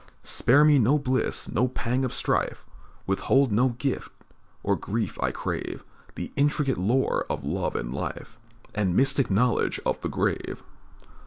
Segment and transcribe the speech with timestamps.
[0.23, 2.65] "Spare me no bliss, no pang of strife,
[3.05, 4.11] Withhold no gift
[4.63, 5.83] or grief I crave,
[6.15, 8.39] The intricate lore of love and life
[8.73, 10.63] And mystic knowledge of the grave."